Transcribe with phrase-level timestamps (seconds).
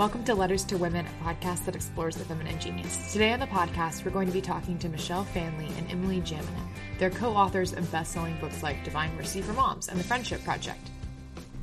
[0.00, 3.12] Welcome to Letters to Women, a podcast that explores the feminine genius.
[3.12, 6.68] Today on the podcast, we're going to be talking to Michelle Faehnle and Emily Jaminet.
[6.98, 10.42] They're co authors of best selling books like Divine Mercy for Moms and The Friendship
[10.42, 10.88] Project.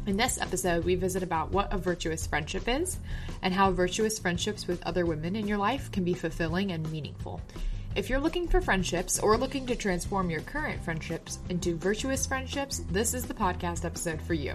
[0.06, 3.00] In this episode, we visit about what a virtuous friendship is
[3.42, 7.42] and how virtuous friendships with other women in your life can be fulfilling and meaningful.
[7.96, 12.84] If you're looking for friendships or looking to transform your current friendships into virtuous friendships,
[12.92, 14.54] this is the podcast episode for you.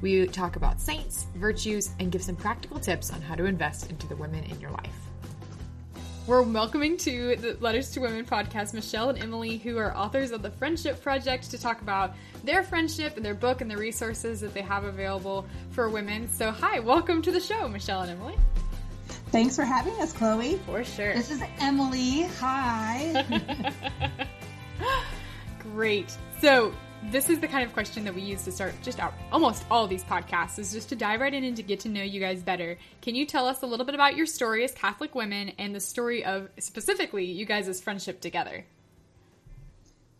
[0.00, 4.06] We talk about saints, virtues, and give some practical tips on how to invest into
[4.06, 4.94] the women in your life.
[6.28, 10.42] We're welcoming to the Letters to Women podcast Michelle and Emily, who are authors of
[10.42, 12.14] the Friendship Project, to talk about
[12.44, 16.30] their friendship and their book and the resources that they have available for women.
[16.30, 18.36] So, hi, welcome to the show, Michelle and Emily.
[19.32, 20.60] Thanks for having us, Chloe.
[20.66, 21.14] For sure.
[21.14, 22.28] This is Emily.
[22.38, 23.74] Hi.
[25.58, 26.14] Great.
[26.40, 26.72] So,
[27.04, 29.86] this is the kind of question that we use to start just our, almost all
[29.86, 32.42] these podcasts is just to dive right in and to get to know you guys
[32.42, 32.76] better.
[33.02, 35.80] Can you tell us a little bit about your story as Catholic women and the
[35.80, 38.64] story of specifically you guys' friendship together?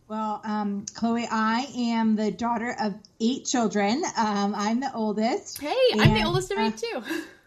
[0.08, 4.02] Well, um, Chloe, I am the daughter of eight children.
[4.16, 5.60] Um, I'm the oldest.
[5.60, 7.02] Hey, I'm the oldest of eight uh, too.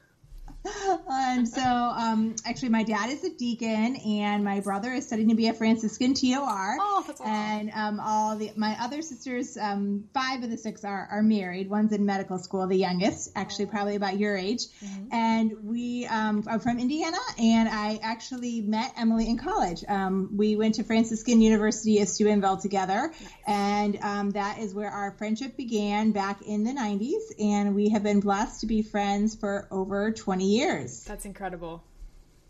[2.11, 5.53] um, actually, my dad is a deacon, and my brother is studying to be a
[5.53, 6.77] Franciscan TOR.
[6.79, 7.33] Oh, that's awesome.
[7.33, 11.69] And um, all the my other sisters, um, five of the six are, are married.
[11.69, 14.67] One's in medical school, the youngest, actually, probably about your age.
[14.83, 15.13] Mm-hmm.
[15.13, 19.83] And we um, are from Indiana, and I actually met Emily in college.
[19.87, 23.33] Um, we went to Franciscan University of Steubenville together, nice.
[23.47, 27.21] and um, that is where our friendship began back in the 90s.
[27.39, 31.03] And we have been blessed to be friends for over 20 years.
[31.03, 31.83] That's incredible.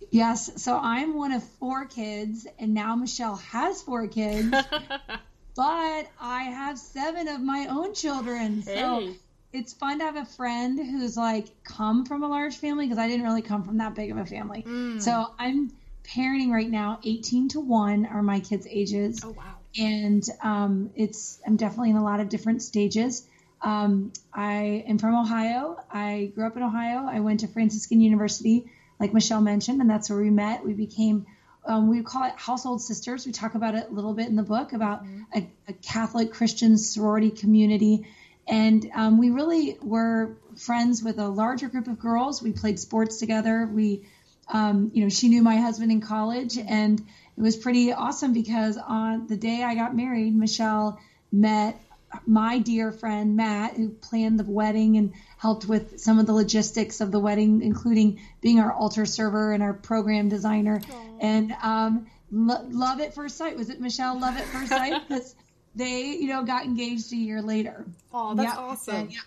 [0.10, 0.62] Yes.
[0.62, 4.50] So I'm one of four kids, and now Michelle has four kids.
[5.56, 8.62] but I have seven of my own children.
[8.62, 8.80] Hey.
[8.80, 9.14] So
[9.54, 13.08] it's fun to have a friend who's like come from a large family because I
[13.08, 14.64] didn't really come from that big of a family.
[14.64, 15.02] Mm.
[15.02, 15.72] So I'm
[16.04, 17.00] parenting right now.
[17.04, 19.22] 18 to 1 are my kids' ages.
[19.24, 19.44] Oh, wow.
[19.78, 23.28] And um, it's I'm definitely in a lot of different stages.
[23.62, 25.78] Um, I am from Ohio.
[25.92, 27.06] I grew up in Ohio.
[27.08, 28.66] I went to Franciscan University,
[29.02, 30.64] like Michelle mentioned, and that's where we met.
[30.64, 31.26] We became,
[31.66, 33.26] um, we call it household sisters.
[33.26, 35.40] We talk about it a little bit in the book about mm-hmm.
[35.40, 38.06] a, a, Catholic Christian sorority community.
[38.48, 42.44] And um, we really were friends with a larger group of girls.
[42.44, 43.68] We played sports together.
[43.74, 44.06] We,
[44.48, 48.78] um, you know, she knew my husband in college, and it was pretty awesome because
[48.78, 51.00] on the day I got married, Michelle
[51.32, 51.82] met
[52.26, 57.02] my dear friend Matt, who planned the wedding and helped with some of the logistics
[57.02, 60.80] of the wedding, including being our altar server and our program designer.
[60.80, 61.18] Aww.
[61.22, 63.58] And um, lo- love at first sight.
[63.58, 64.20] Was it Michelle?
[64.20, 65.36] Love at first sight because
[65.76, 67.86] they, you know, got engaged a year later.
[68.14, 68.96] Oh, that's awesome.
[68.96, 69.20] And, yeah.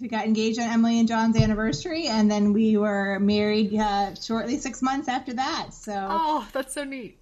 [0.00, 4.58] We got engaged on Emily and John's anniversary, and then we were married uh, shortly
[4.58, 5.68] six months after that.
[5.70, 7.18] So, oh, that's so neat.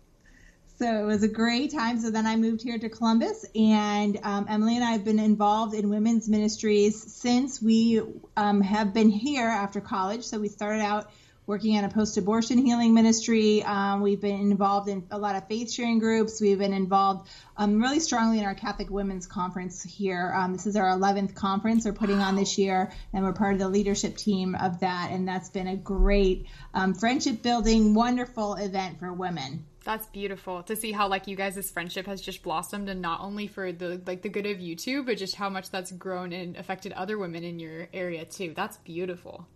[0.81, 2.01] So it was a great time.
[2.01, 5.75] So then I moved here to Columbus, and um, Emily and I have been involved
[5.75, 8.01] in women's ministries since we
[8.39, 10.25] um, have been here after college.
[10.25, 11.13] So we started out
[11.51, 13.61] working on a post-abortion healing ministry.
[13.65, 16.41] Um, we've been involved in a lot of faith-sharing groups.
[16.41, 20.33] We've been involved um, really strongly in our Catholic Women's Conference here.
[20.33, 23.59] Um, this is our 11th conference we're putting on this year, and we're part of
[23.59, 25.11] the leadership team of that.
[25.11, 29.67] And that's been a great um, friendship-building, wonderful event for women.
[29.83, 33.49] That's beautiful to see how like you guys' friendship has just blossomed and not only
[33.49, 36.57] for the like the good of you two, but just how much that's grown and
[36.57, 38.53] affected other women in your area too.
[38.55, 39.49] That's beautiful.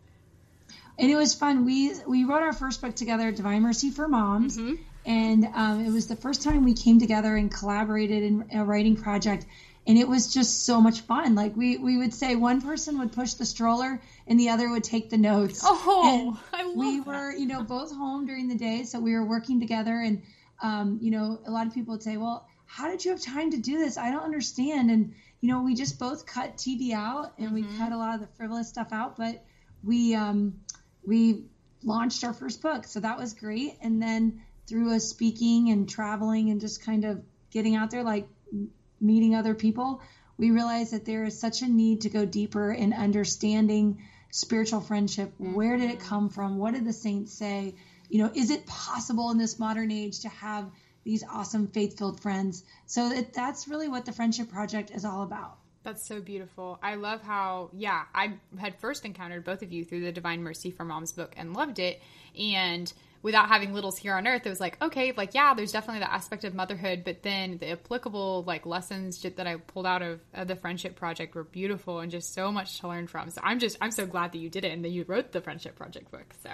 [0.98, 1.64] And it was fun.
[1.64, 4.74] We we wrote our first book together, Divine Mercy for Moms, mm-hmm.
[5.04, 8.96] and um, it was the first time we came together and collaborated in a writing
[8.96, 9.46] project
[9.86, 11.34] and it was just so much fun.
[11.34, 14.84] Like we we would say one person would push the stroller and the other would
[14.84, 15.60] take the notes.
[15.64, 17.06] Oh, and I love we that.
[17.06, 20.00] were you know both home during the day, so we were working together.
[20.00, 20.22] And
[20.62, 23.50] um, you know, a lot of people would say, "Well, how did you have time
[23.50, 23.98] to do this?
[23.98, 27.54] I don't understand." And you know, we just both cut TV out and mm-hmm.
[27.70, 29.44] we cut a lot of the frivolous stuff out, but
[29.82, 30.54] we um,
[31.06, 31.44] we
[31.82, 33.76] launched our first book, so that was great.
[33.80, 38.26] And then through us speaking and traveling and just kind of getting out there, like
[39.00, 40.00] meeting other people,
[40.36, 45.32] we realized that there is such a need to go deeper in understanding spiritual friendship.
[45.38, 46.08] Where did it mm-hmm.
[46.08, 46.58] come from?
[46.58, 47.76] What did the saints say?
[48.08, 50.70] You know, is it possible in this modern age to have
[51.04, 52.64] these awesome faith filled friends?
[52.86, 55.58] So it, that's really what the Friendship Project is all about.
[55.84, 56.78] That's so beautiful.
[56.82, 60.70] I love how, yeah, I had first encountered both of you through the Divine Mercy
[60.70, 62.00] for Moms book and loved it.
[62.38, 62.90] And
[63.20, 66.10] without having littles here on earth, it was like, okay, like, yeah, there's definitely the
[66.10, 70.48] aspect of motherhood, but then the applicable, like, lessons that I pulled out of, of
[70.48, 73.28] the Friendship Project were beautiful and just so much to learn from.
[73.30, 75.42] So I'm just, I'm so glad that you did it and that you wrote the
[75.42, 76.34] Friendship Project book.
[76.42, 76.50] So.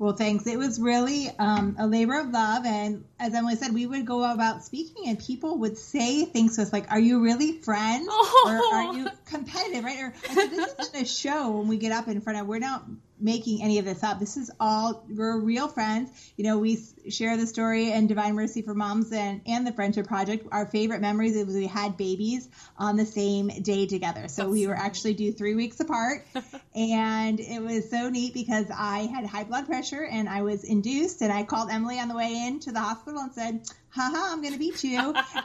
[0.00, 0.46] Well, thanks.
[0.46, 2.64] It was really um, a labor of love.
[2.64, 6.62] And as Emily said, we would go about speaking, and people would say things to
[6.62, 8.08] us like, Are you really friends?
[8.10, 8.44] Oh.
[8.46, 9.84] Or are you competitive?
[9.84, 10.00] Right?
[10.00, 12.60] Or I said, This isn't a show when we get up in front of, we're
[12.60, 12.82] not
[13.20, 14.18] making any of this up.
[14.18, 16.10] This is all we're real friends.
[16.36, 16.78] You know, we
[17.08, 20.46] share the story and Divine Mercy for Moms and and the Friendship Project.
[20.52, 24.28] Our favorite memories is we had babies on the same day together.
[24.28, 26.24] So That's we were actually due three weeks apart,
[26.74, 31.22] and it was so neat because I had high blood pressure and I was induced,
[31.22, 34.40] and I called Emily on the way in to the hospital and said haha, I'm
[34.40, 34.98] going to beat you.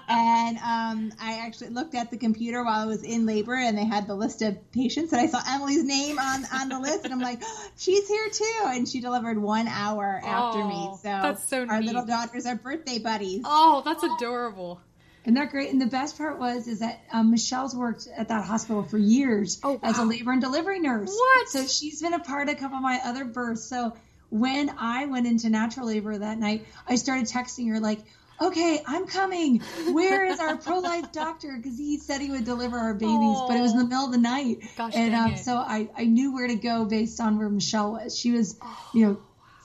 [0.07, 3.85] and um, I actually looked at the computer while I was in labor and they
[3.85, 7.13] had the list of patients and I saw Emily's name on, on the list and
[7.13, 8.63] I'm like, oh, she's here too.
[8.65, 10.97] And she delivered one hour after oh, me.
[10.97, 11.87] So, that's so our neat.
[11.87, 13.41] little daughters are birthday buddies.
[13.45, 14.79] Oh, that's adorable.
[15.25, 15.71] And they're great.
[15.71, 19.59] And the best part was is that um, Michelle's worked at that hospital for years
[19.63, 19.79] oh, wow.
[19.81, 21.09] as a labor and delivery nurse.
[21.09, 21.49] What?
[21.49, 23.63] So she's been a part of a couple of my other births.
[23.63, 23.93] So
[24.29, 27.99] when I went into natural labor that night, I started texting her like,
[28.41, 29.59] okay, I'm coming.
[29.91, 31.55] Where is our pro life doctor?
[31.55, 34.05] Because he said he would deliver our babies, oh, but it was in the middle
[34.05, 34.59] of the night.
[34.77, 38.17] Gosh, and um, so I, I knew where to go based on where Michelle was.
[38.17, 38.89] She was, oh.
[38.93, 39.17] you know,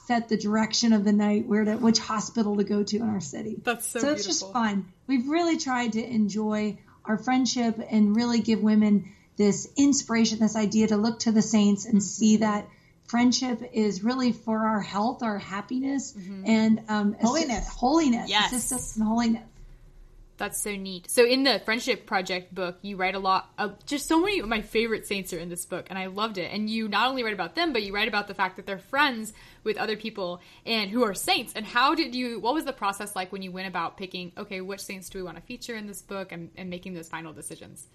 [0.07, 3.21] set the direction of the night, where to, which hospital to go to in our
[3.21, 3.61] city.
[3.63, 4.93] That's so So it's just fun.
[5.07, 10.89] We've really tried to enjoy our friendship and really give women this inspiration, this idea
[10.89, 12.43] to look to the saints and see mm-hmm.
[12.43, 12.69] that
[13.11, 16.45] friendship is really for our health, our happiness, mm-hmm.
[16.47, 17.59] and um, holiness.
[17.59, 18.31] Assist, holiness.
[18.31, 18.53] Yes.
[18.53, 19.43] Assist us in holiness.
[20.37, 21.11] That's so neat.
[21.11, 24.49] So in the Friendship Project book, you write a lot of just so many of
[24.49, 26.51] my favorite saints are in this book, and I loved it.
[26.51, 28.79] And you not only write about them, but you write about the fact that they're
[28.79, 29.35] friends
[29.65, 31.53] with other people and who are saints.
[31.55, 32.41] And how did you?
[32.41, 34.33] What was the process like when you went about picking?
[34.39, 37.09] Okay, which saints do we want to feature in this book, and, and making those
[37.09, 37.87] final decisions?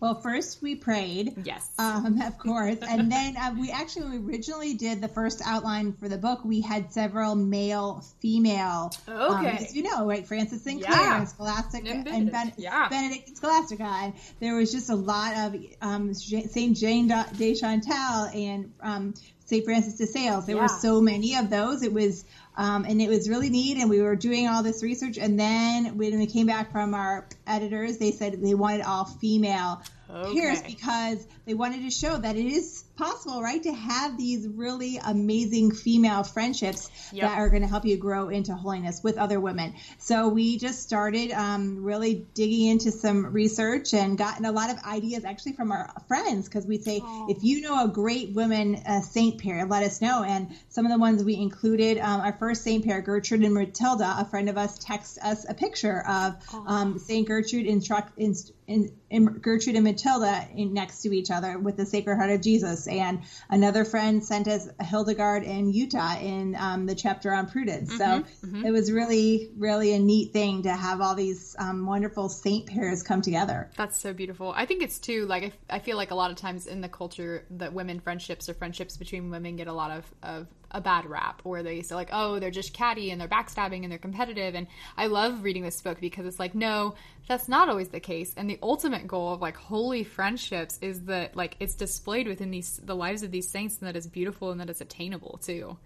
[0.00, 1.42] Well, first we prayed.
[1.44, 1.70] Yes.
[1.78, 2.78] Um, of course.
[2.80, 6.44] and then uh, we actually, when we originally did the first outline for the book,
[6.44, 8.92] we had several male, female.
[9.06, 9.58] Um, okay.
[9.58, 10.26] Um, you know, right?
[10.26, 11.18] Francis and Clare yeah.
[11.18, 12.88] and Scholastica and, and ben- yeah.
[12.88, 13.84] Benedict and Scholastica.
[13.84, 16.76] And there was just a lot of um, St.
[16.76, 19.14] Jane de Chantal and um,
[19.50, 19.64] St.
[19.64, 20.46] Francis de Sales.
[20.46, 20.62] There yeah.
[20.62, 21.82] were so many of those.
[21.82, 22.24] It was
[22.56, 23.78] um, and it was really neat.
[23.78, 25.18] And we were doing all this research.
[25.18, 29.82] And then when we came back from our editors, they said they wanted all female
[30.12, 30.62] okay.
[30.66, 35.72] because they wanted to show that it is possible, right, to have these really amazing
[35.72, 37.28] female friendships yep.
[37.28, 39.74] that are going to help you grow into holiness with other women.
[39.98, 44.78] So we just started um, really digging into some research and gotten a lot of
[44.84, 47.26] ideas actually from our friends because we say, oh.
[47.30, 50.22] if you know a great woman uh, saint pair, let us know.
[50.22, 54.16] And some of the ones we included, um, our first saint pair, Gertrude and Matilda,
[54.18, 56.64] a friend of us texted us a picture of oh.
[56.66, 58.34] um, Saint Gertrude in, truck in,
[58.70, 62.40] in, in Gertrude and Matilda in, next to each other with the Sacred Heart of
[62.40, 62.86] Jesus.
[62.86, 67.92] And another friend sent us Hildegard and Jutta in um, the chapter on prudence.
[67.92, 68.64] Mm-hmm, so mm-hmm.
[68.64, 73.02] it was really, really a neat thing to have all these um, wonderful saint pairs
[73.02, 73.68] come together.
[73.76, 74.52] That's so beautiful.
[74.54, 76.88] I think it's too like I, I feel like a lot of times in the
[76.88, 81.06] culture that women friendships or friendships between women get a lot of, of a bad
[81.06, 84.54] rap or they say like oh they're just catty and they're backstabbing and they're competitive.
[84.54, 86.94] And i love reading this book because it's like no
[87.28, 88.34] that's not always the case.
[88.36, 92.80] And the ultimate goal of like holy friendships is that like it's displayed within these
[92.82, 95.76] the lives of these saints and that it's beautiful and that it's attainable too.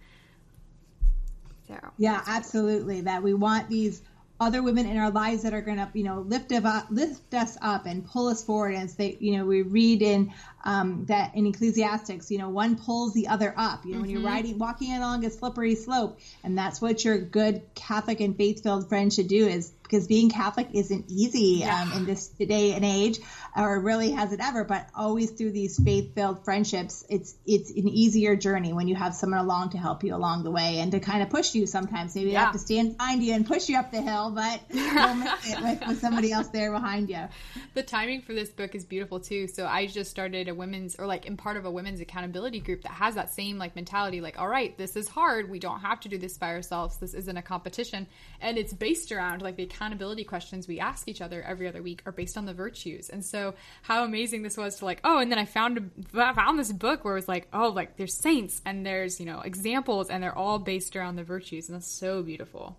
[1.69, 1.79] So.
[1.99, 3.03] Yeah absolutely.
[3.03, 4.03] That we want these
[4.41, 7.57] other women in our lives that are going to, you know, lift, up, lift us
[7.63, 8.75] up and pull us forward.
[8.75, 10.33] As they, you know, we read in
[10.65, 13.85] um, that in Ecclesiastes, you know, one pulls the other up.
[13.85, 14.01] You know, mm-hmm.
[14.03, 14.29] when you're mm-hmm.
[14.29, 19.13] riding, walking along a slippery slope, and that's what your good Catholic and faith-filled friend
[19.13, 21.83] should do is because being Catholic isn't easy yeah.
[21.83, 23.21] um, in this day and age,
[23.57, 24.65] or really has it ever.
[24.65, 29.39] But always through these faith-filled friendships, it's it's an easier journey when you have someone
[29.39, 31.67] along to help you along the way and to kind of push you.
[31.67, 32.41] Sometimes maybe yeah.
[32.41, 35.31] they have to stand behind you and push you up the hill, but you'll make
[35.45, 37.29] it with, with somebody else there behind you.
[37.75, 39.47] The timing for this book is beautiful too.
[39.47, 42.83] So I just started a women's, or like in part of a women's accountability group
[42.83, 44.21] that has that same like mentality.
[44.21, 45.49] Like, all right, this is hard.
[45.49, 46.97] We don't have to do this by ourselves.
[46.97, 48.09] This isn't a competition,
[48.41, 49.84] and it's based around like the accountability
[50.25, 53.09] questions we ask each other every other week are based on the virtues.
[53.09, 56.59] And so how amazing this was to like, oh, and then I found I found
[56.59, 60.11] this book where it was like, oh, like there's saints and there's, you know, examples
[60.11, 62.79] and they're all based around the virtues and that's so beautiful.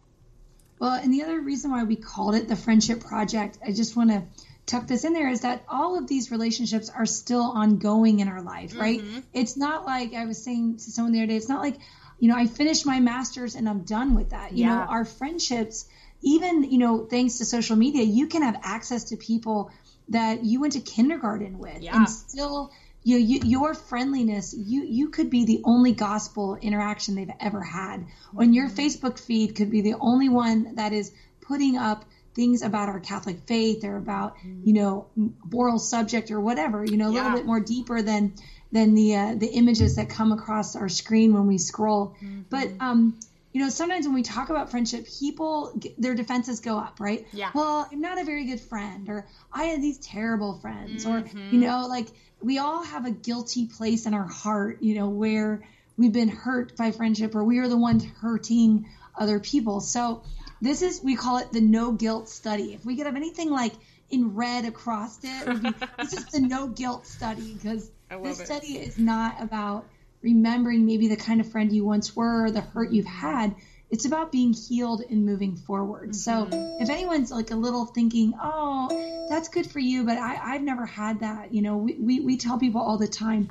[0.80, 4.10] Well, and the other reason why we called it the Friendship Project, I just want
[4.12, 4.24] to
[4.66, 8.42] tuck this in there is that all of these relationships are still ongoing in our
[8.42, 9.00] life, right?
[9.00, 9.20] Mm-hmm.
[9.34, 11.78] It's not like I was saying to someone the other day, it's not like,
[12.20, 14.54] you know, I finished my master's and I'm done with that.
[14.54, 14.76] You yeah.
[14.76, 15.86] know, our friendships,
[16.26, 19.72] even, you know, thanks to social media, you can have access to people
[20.10, 21.96] that you went to kindergarten with yeah.
[21.96, 22.72] and still
[23.04, 28.06] you, you, your friendliness you you could be the only gospel interaction they've ever had
[28.32, 28.80] when your mm-hmm.
[28.80, 32.06] facebook feed could be the only one that is putting up
[32.36, 35.08] things about our catholic faith or about you know
[35.52, 37.24] moral subject or whatever you know a yeah.
[37.24, 38.34] little bit more deeper than
[38.72, 42.42] than the uh, the images that come across our screen when we scroll mm-hmm.
[42.50, 43.18] but um
[43.56, 47.26] you know, sometimes when we talk about friendship, people their defenses go up, right?
[47.32, 47.52] Yeah.
[47.56, 51.38] Well, I'm not a very good friend, or I had these terrible friends, mm-hmm.
[51.38, 52.08] or you know, like
[52.42, 56.76] we all have a guilty place in our heart, you know, where we've been hurt
[56.76, 59.80] by friendship, or we are the ones hurting other people.
[59.80, 60.24] So
[60.60, 62.74] this is we call it the no guilt study.
[62.74, 63.72] If we could have anything like
[64.10, 65.70] in red across it, it be,
[66.00, 67.90] this is the no guilt study because
[68.22, 68.46] this it.
[68.48, 69.86] study is not about
[70.26, 73.56] remembering maybe the kind of friend you once were, or the hurt you've had.
[73.92, 76.10] It's about being healed and moving forward.
[76.10, 76.14] Mm-hmm.
[76.14, 76.50] So
[76.82, 80.88] if anyone's like a little thinking, oh, that's good for you, but I, I've never
[80.88, 83.50] had that, you know, we, we, we tell people all the time,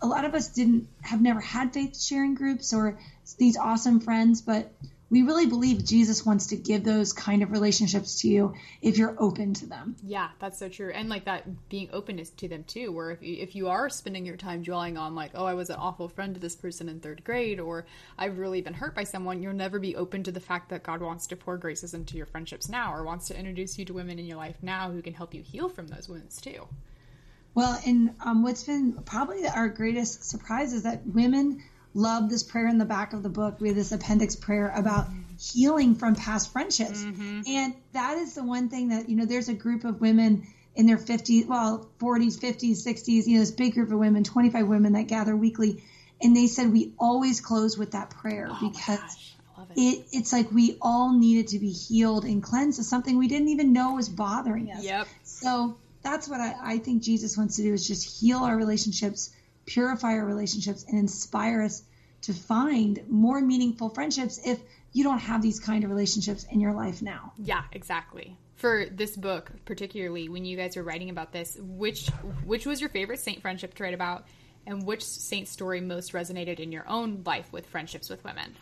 [0.00, 2.98] a lot of us didn't have never had faith sharing groups or
[3.36, 4.72] these awesome friends, but
[5.10, 9.16] we really believe Jesus wants to give those kind of relationships to you if you're
[9.18, 9.96] open to them.
[10.04, 10.92] Yeah, that's so true.
[10.94, 14.24] And like that being openness to them too, where if you, if you are spending
[14.24, 17.00] your time dwelling on like, oh, I was an awful friend to this person in
[17.00, 17.86] third grade, or
[18.16, 21.00] I've really been hurt by someone, you'll never be open to the fact that God
[21.00, 24.20] wants to pour graces into your friendships now, or wants to introduce you to women
[24.20, 26.68] in your life now who can help you heal from those wounds too.
[27.52, 32.68] Well, and um, what's been probably our greatest surprise is that women love this prayer
[32.68, 33.60] in the back of the book.
[33.60, 37.02] We have this appendix prayer about healing from past friendships.
[37.02, 37.42] Mm-hmm.
[37.46, 40.86] And that is the one thing that, you know, there's a group of women in
[40.86, 44.92] their 50s, well, 40s, 50s, 60s, you know, this big group of women, 25 women
[44.92, 45.82] that gather weekly.
[46.22, 49.34] And they said we always close with that prayer oh because
[49.74, 49.80] it.
[49.80, 50.06] it.
[50.12, 53.72] it's like we all needed to be healed and cleansed of something we didn't even
[53.72, 54.84] know was bothering us.
[54.84, 55.08] Yep.
[55.24, 59.30] So that's what I, I think Jesus wants to do is just heal our relationships
[59.70, 61.82] purify our relationships and inspire us
[62.22, 64.60] to find more meaningful friendships if
[64.92, 67.32] you don't have these kind of relationships in your life now.
[67.38, 68.36] Yeah, exactly.
[68.56, 72.08] For this book, particularly when you guys were writing about this, which
[72.44, 74.26] which was your favorite saint friendship to write about,
[74.66, 78.56] and which saint story most resonated in your own life with friendships with women?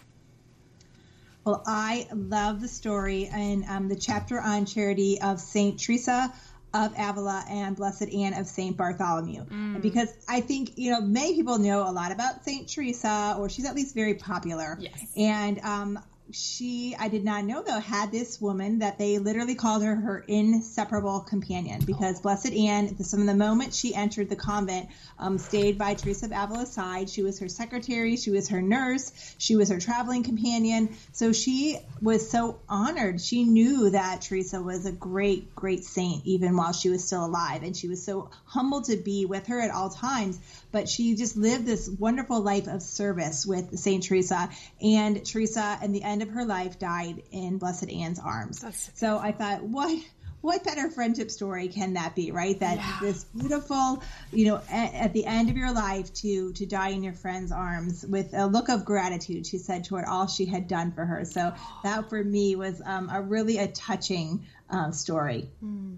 [1.44, 6.32] Well, I love the story and um, the chapter on charity of Saint Teresa
[6.74, 8.76] of Avila and Blessed Anne of St.
[8.76, 9.44] Bartholomew.
[9.44, 9.80] Mm.
[9.80, 12.68] Because I think, you know, many people know a lot about St.
[12.68, 14.76] Teresa, or she's at least very popular.
[14.80, 15.06] Yes.
[15.16, 15.98] And um,
[16.32, 20.24] she, I did not know though, had this woman that they literally called her her
[20.26, 25.94] inseparable companion because Blessed Anne, from the moment she entered the convent, um, stayed by
[25.94, 27.08] Teresa of Avila's side.
[27.08, 30.96] She was her secretary, she was her nurse, she was her traveling companion.
[31.12, 33.20] So she was so honored.
[33.20, 37.62] She knew that Teresa was a great, great saint even while she was still alive.
[37.62, 40.38] And she was so humbled to be with her at all times.
[40.70, 44.50] But she just lived this wonderful life of service with Saint Teresa.
[44.82, 48.60] And Teresa, at the end of her life, died in Blessed Anne's arms.
[48.60, 49.98] That's so I thought, what?
[50.40, 52.98] what better friendship story can that be right that yeah.
[53.00, 57.02] this beautiful you know at, at, the end of your life to to die in
[57.02, 60.92] your friend's arms with a look of gratitude she said toward all she had done
[60.92, 65.96] for her so that for me was um, a really a touching um, story mm.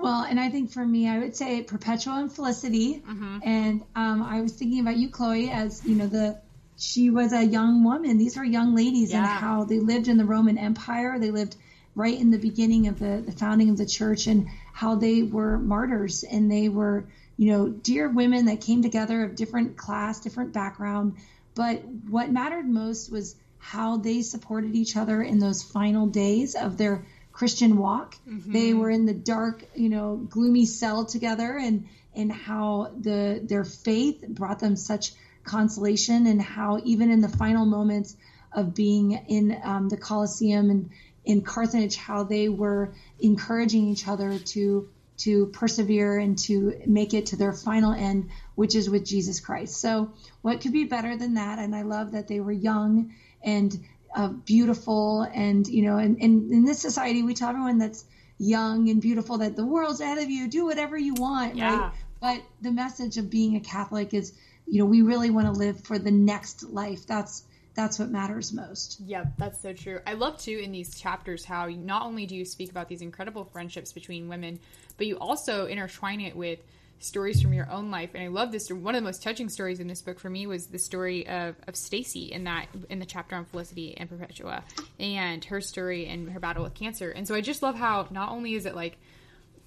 [0.00, 3.00] Well, and I think for me, I would say Perpetua and Felicity.
[3.00, 3.38] Mm-hmm.
[3.42, 6.38] And um, I was thinking about you, Chloe, as you know, the
[6.78, 8.18] she was a young woman.
[8.18, 9.18] These were young ladies, yeah.
[9.18, 11.18] and how they lived in the Roman Empire.
[11.18, 11.56] They lived
[11.94, 15.58] right in the beginning of the, the founding of the church, and how they were
[15.58, 17.04] martyrs, and they were,
[17.36, 21.16] you know, dear women that came together of different class, different background.
[21.56, 26.76] But what mattered most was how they supported each other in those final days of
[26.76, 28.16] their Christian walk.
[28.28, 28.52] Mm-hmm.
[28.52, 33.64] They were in the dark, you know, gloomy cell together, and and how the their
[33.64, 35.12] faith brought them such
[35.48, 38.16] consolation, and how even in the final moments
[38.52, 40.90] of being in um, the Colosseum and
[41.24, 44.88] in Carthage, how they were encouraging each other to
[45.18, 49.80] to persevere and to make it to their final end, which is with Jesus Christ.
[49.80, 50.12] So,
[50.42, 51.58] what could be better than that?
[51.58, 53.12] And I love that they were young
[53.42, 53.76] and
[54.14, 58.04] uh, beautiful and you know and, and in this society we tell everyone that's
[58.38, 61.78] young and beautiful that the world's ahead of you do whatever you want yeah.
[61.78, 64.32] right but the message of being a catholic is
[64.70, 67.44] you know we really want to live for the next life that's
[67.78, 68.98] that's what matters most.
[69.06, 70.00] Yep, that's so true.
[70.04, 73.44] I love too in these chapters how not only do you speak about these incredible
[73.44, 74.58] friendships between women,
[74.96, 76.58] but you also intertwine it with
[76.98, 78.10] stories from your own life.
[78.14, 78.68] And I love this.
[78.68, 81.54] One of the most touching stories in this book for me was the story of,
[81.68, 84.64] of Stacy in that in the chapter on Felicity and Perpetua
[84.98, 87.10] and her story and her battle with cancer.
[87.10, 88.98] And so I just love how not only is it like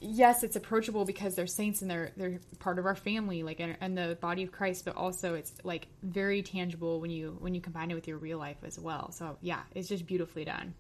[0.02, 3.78] yes, it's approachable because they're saints and they're they're part of our family, like and,
[3.80, 4.86] and the body of Christ.
[4.86, 8.40] But also, it's like very tangible when you when you combine it with your real
[8.40, 9.12] life as well.
[9.12, 10.74] So yeah, it's just beautifully done.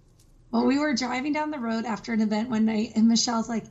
[0.52, 3.66] Well, we were driving down the road after an event one night, and Michelle's like,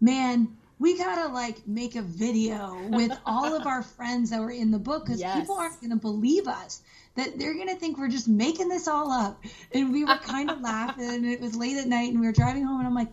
[0.00, 4.70] "Man, we gotta like make a video with all of our friends that were in
[4.70, 5.40] the book because yes.
[5.40, 6.82] people aren't gonna believe us."
[7.16, 10.60] That they're gonna think we're just making this all up, and we were kind of
[10.62, 11.08] laughing.
[11.08, 13.12] And it was late at night, and we were driving home, and I'm like,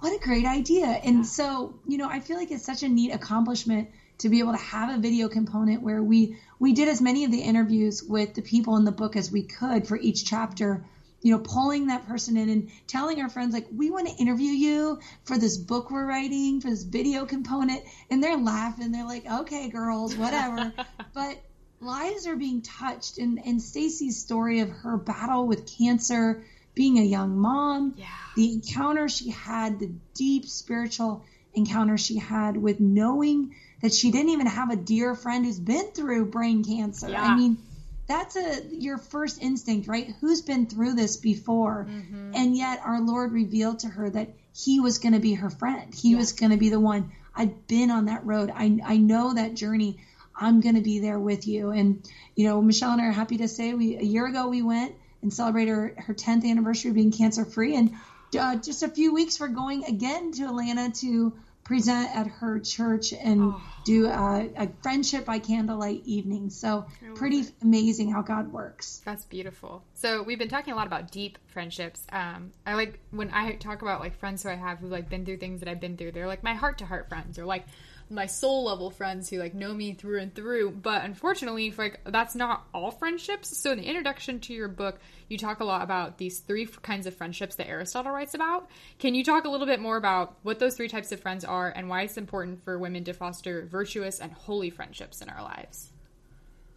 [0.00, 0.86] what a great idea.
[0.86, 3.88] And so, you know, I feel like it's such a neat accomplishment
[4.18, 7.30] to be able to have a video component where we we did as many of
[7.30, 10.84] the interviews with the people in the book as we could for each chapter
[11.22, 14.50] you know pulling that person in and telling our friends like we want to interview
[14.50, 17.82] you for this book we're writing for this video component.
[18.10, 18.92] And they're laughing.
[18.92, 20.72] They're like okay girls whatever.
[21.14, 21.42] But
[21.80, 23.18] lives are being touched.
[23.18, 26.44] And and Stacy's story of her battle with cancer
[26.78, 28.06] being a young mom, yeah.
[28.36, 34.28] the encounter she had, the deep spiritual encounter she had with knowing that she didn't
[34.28, 37.08] even have a dear friend who's been through brain cancer.
[37.08, 37.20] Yeah.
[37.20, 37.58] I mean,
[38.06, 40.14] that's a your first instinct, right?
[40.20, 41.88] Who's been through this before?
[41.90, 42.30] Mm-hmm.
[42.36, 45.92] And yet our Lord revealed to her that he was going to be her friend.
[45.92, 47.10] He was going to be the one.
[47.34, 48.52] I've been on that road.
[48.54, 49.98] I I know that journey.
[50.40, 51.70] I'm going to be there with you.
[51.70, 54.62] And you know, Michelle and I are happy to say we a year ago we
[54.62, 57.76] went and celebrate her, her 10th anniversary of being cancer free.
[57.76, 57.94] And
[58.38, 61.32] uh, just a few weeks, we're going again to Atlanta to
[61.68, 63.62] present at her church and oh.
[63.84, 66.48] do a, a, friendship by candlelight evening.
[66.48, 67.52] So pretty it.
[67.60, 69.02] amazing how God works.
[69.04, 69.84] That's beautiful.
[69.92, 72.06] So we've been talking a lot about deep friendships.
[72.10, 75.26] Um, I like when I talk about like friends who I have who like been
[75.26, 76.12] through things that I've been through.
[76.12, 77.36] They're like my heart to heart friends.
[77.36, 77.66] They're like
[78.10, 80.70] my soul level friends who like know me through and through.
[80.70, 83.56] But unfortunately, like that's not all friendships.
[83.58, 84.98] So in the introduction to your book,
[85.28, 88.70] you talk a lot about these three kinds of friendships that Aristotle writes about.
[88.98, 91.70] Can you talk a little bit more about what those three types of friends are
[91.74, 95.92] and why it's important for women to foster virtuous and holy friendships in our lives?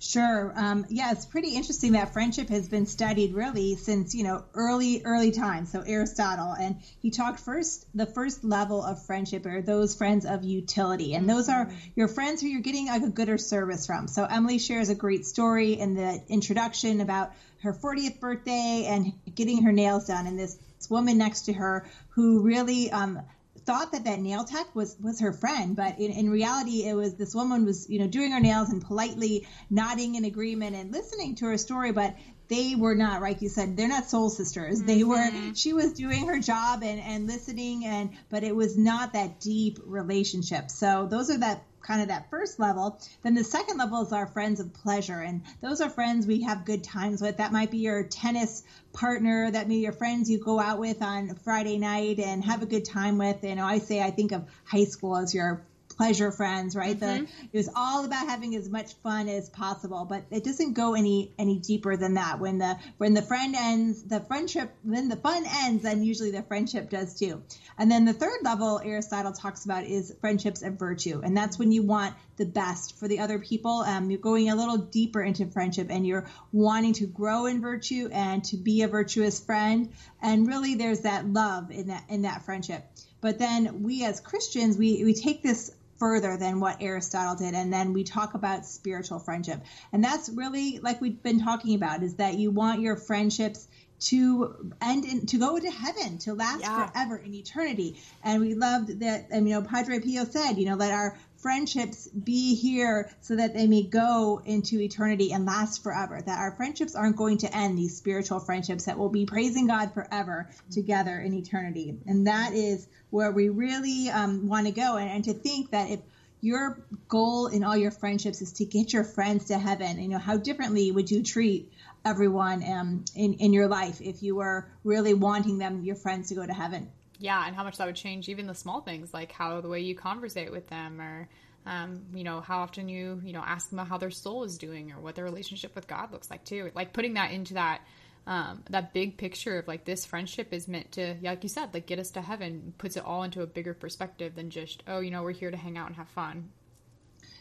[0.01, 0.51] Sure.
[0.55, 5.03] Um, yeah, it's pretty interesting that friendship has been studied really since you know early
[5.05, 5.71] early times.
[5.71, 7.85] So Aristotle, and he talked first.
[7.93, 12.41] The first level of friendship are those friends of utility, and those are your friends
[12.41, 14.07] who you're getting like a gooder service from.
[14.07, 19.61] So Emily shares a great story in the introduction about her 40th birthday and getting
[19.61, 20.57] her nails done, and this
[20.89, 23.21] woman next to her who really um,
[23.65, 27.15] thought that that nail tech was was her friend, but in, in reality, it was
[27.15, 31.35] this woman was you know doing her nails and politely nodding in agreement and listening
[31.35, 32.15] to her story, but
[32.51, 35.47] they were not like you said they're not soul sisters they mm-hmm.
[35.49, 39.39] were she was doing her job and and listening and but it was not that
[39.39, 42.99] deep relationship so those are that kind of that first level.
[43.23, 45.19] Then the second level is our friends of pleasure.
[45.19, 47.37] And those are friends we have good times with.
[47.37, 48.63] That might be your tennis
[48.93, 52.61] partner, that may be your friends you go out with on Friday night and have
[52.61, 53.43] a good time with.
[53.43, 55.61] Know, I say I think of high school as your
[56.01, 56.99] pleasure friends, right?
[56.99, 57.25] Mm-hmm.
[57.25, 60.95] The it was all about having as much fun as possible, but it doesn't go
[60.95, 62.39] any any deeper than that.
[62.39, 66.41] When the when the friend ends, the friendship, then the fun ends, then usually the
[66.41, 67.43] friendship does too.
[67.77, 71.71] And then the third level Aristotle talks about is friendships of virtue, and that's when
[71.71, 73.81] you want the best for the other people.
[73.81, 78.09] Um, you're going a little deeper into friendship, and you're wanting to grow in virtue
[78.11, 79.89] and to be a virtuous friend.
[80.19, 82.87] And really, there's that love in that in that friendship.
[83.21, 87.53] But then we as Christians, we, we take this further than what Aristotle did.
[87.53, 89.61] And then we talk about spiritual friendship.
[89.93, 93.67] And that's really like we've been talking about is that you want your friendships
[93.99, 96.87] to end in, to go to heaven to last yeah.
[96.87, 100.73] forever in eternity and we loved that and you know padre pio said you know
[100.73, 106.21] let our friendships be here so that they may go into eternity and last forever
[106.21, 109.93] that our friendships aren't going to end these spiritual friendships that will be praising god
[109.93, 111.97] forever together in eternity.
[112.05, 114.97] And that is where we really um, want to go.
[114.97, 115.99] And, and to think that if
[116.41, 120.17] your goal in all your friendships is to get your friends to heaven you know
[120.17, 121.71] how differently would you treat
[122.03, 126.35] everyone um, in, in your life if you were really wanting them your friends to
[126.35, 126.89] go to heaven
[127.21, 129.79] yeah and how much that would change even the small things like how the way
[129.79, 131.27] you conversate with them or
[131.65, 134.91] um, you know how often you you know ask them how their soul is doing
[134.91, 137.81] or what their relationship with god looks like too like putting that into that
[138.27, 141.87] um, that big picture of like this friendship is meant to, like you said, like
[141.87, 145.09] get us to heaven, puts it all into a bigger perspective than just, oh, you
[145.09, 146.49] know, we're here to hang out and have fun.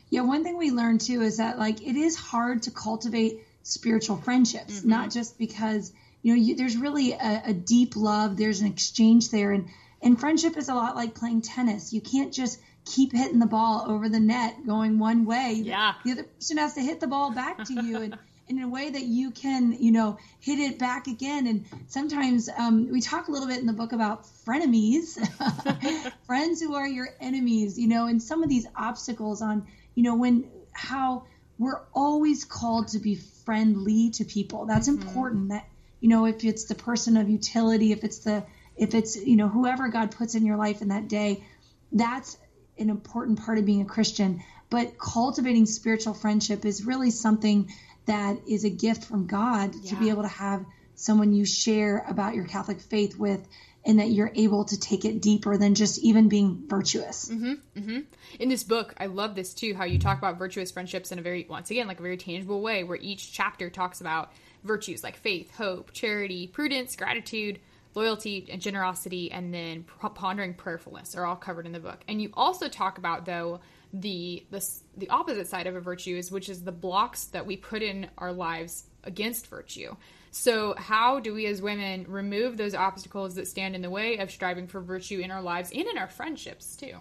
[0.09, 4.17] Yeah, one thing we learned too is that like it is hard to cultivate spiritual
[4.17, 4.89] friendships, mm-hmm.
[4.89, 8.37] not just because you know you, there's really a, a deep love.
[8.37, 9.69] There's an exchange there, and
[10.03, 11.93] and friendship is a lot like playing tennis.
[11.93, 15.61] You can't just keep hitting the ball over the net going one way.
[15.63, 15.95] Yeah.
[16.05, 18.91] The other person has to hit the ball back to you and in a way
[18.91, 21.47] that you can, you know, hit it back again.
[21.47, 25.19] And sometimes um, we talk a little bit in the book about frenemies,
[26.27, 30.17] friends who are your enemies, you know, and some of these obstacles on, you know,
[30.17, 31.27] when how
[31.59, 34.67] we're always called to be friendly to people.
[34.67, 35.07] That's mm-hmm.
[35.07, 35.49] important.
[35.51, 35.69] That,
[36.01, 38.45] you know, if it's the person of utility, if it's the,
[38.77, 41.45] if it's, you know, whoever God puts in your life in that day,
[41.93, 42.39] that's
[42.79, 44.43] an important part of being a Christian.
[44.71, 47.73] But cultivating spiritual friendship is really something
[48.07, 49.91] that is a gift from God yeah.
[49.91, 53.47] to be able to have someone you share about your Catholic faith with
[53.85, 57.31] and that you're able to take it deeper than just even being virtuous.
[57.31, 58.01] Mm-hmm, mm-hmm.
[58.39, 61.23] In this book, I love this too, how you talk about virtuous friendships in a
[61.23, 64.33] very, once again, like a very tangible way, where each chapter talks about
[64.65, 67.61] virtues like faith, hope, charity, prudence, gratitude,
[67.95, 72.01] loyalty, and generosity, and then pondering prayerfulness are all covered in the book.
[72.09, 73.61] And you also talk about, though,
[73.93, 74.65] the the
[74.97, 78.09] the opposite side of a virtue is which is the blocks that we put in
[78.19, 79.97] our lives against virtue.
[80.31, 84.31] So, how do we as women remove those obstacles that stand in the way of
[84.31, 86.99] striving for virtue in our lives and in our friendships too?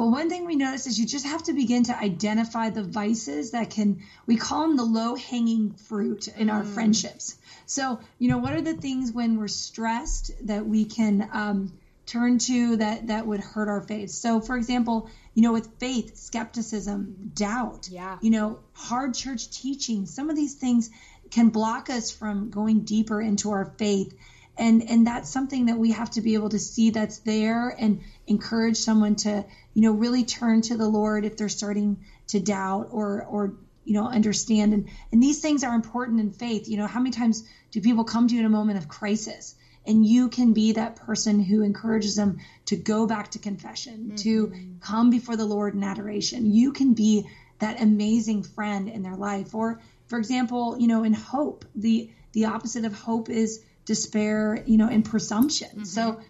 [0.00, 3.50] Well, one thing we notice is you just have to begin to identify the vices
[3.50, 6.72] that can, we call them the low hanging fruit in our mm.
[6.72, 7.36] friendships.
[7.66, 12.38] So, you know, what are the things when we're stressed that we can um, turn
[12.38, 14.08] to that that would hurt our faith?
[14.08, 18.16] So, for example, you know, with faith, skepticism, doubt, yeah.
[18.22, 20.88] you know, hard church teaching, some of these things
[21.30, 24.16] can block us from going deeper into our faith.
[24.56, 28.00] And and that's something that we have to be able to see that's there and
[28.30, 32.88] encourage someone to, you know, really turn to the Lord if they're starting to doubt
[32.92, 34.72] or or you know understand.
[34.72, 36.68] And and these things are important in faith.
[36.68, 39.56] You know how many times do people come to you in a moment of crisis?
[39.86, 44.14] And you can be that person who encourages them to go back to confession mm-hmm.
[44.16, 46.52] to come before the lord in adoration.
[46.52, 47.26] You can be
[47.58, 49.54] that amazing friend in their life.
[49.54, 54.78] Or for example you know in hope the the opposite of hope is despair you
[54.78, 55.70] know and presumption.
[55.70, 55.84] Mm-hmm.
[55.84, 56.20] so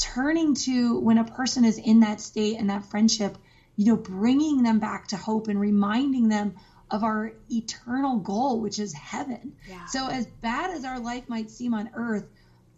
[0.00, 3.36] turning to when a person is in that state and that friendship
[3.78, 6.56] you know, bringing them back to hope and reminding them
[6.90, 9.52] of our eternal goal, which is heaven.
[9.68, 9.86] Yeah.
[9.86, 12.26] So, as bad as our life might seem on earth,